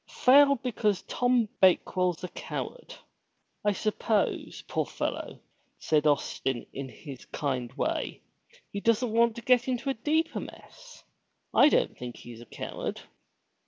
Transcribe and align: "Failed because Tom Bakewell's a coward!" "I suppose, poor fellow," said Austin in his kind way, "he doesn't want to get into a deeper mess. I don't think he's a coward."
"Failed 0.25 0.63
because 0.63 1.03
Tom 1.03 1.47
Bakewell's 1.61 2.23
a 2.23 2.27
coward!" 2.29 2.95
"I 3.63 3.71
suppose, 3.73 4.63
poor 4.67 4.87
fellow," 4.87 5.39
said 5.77 6.07
Austin 6.07 6.65
in 6.73 6.89
his 6.89 7.23
kind 7.25 7.71
way, 7.73 8.23
"he 8.71 8.79
doesn't 8.81 9.13
want 9.13 9.35
to 9.35 9.43
get 9.43 9.67
into 9.67 9.91
a 9.91 9.93
deeper 9.93 10.39
mess. 10.39 11.03
I 11.53 11.69
don't 11.69 11.95
think 11.95 12.17
he's 12.17 12.41
a 12.41 12.47
coward." 12.47 13.01